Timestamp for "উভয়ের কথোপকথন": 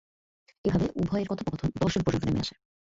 0.95-1.69